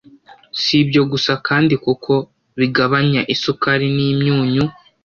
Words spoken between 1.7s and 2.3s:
kuko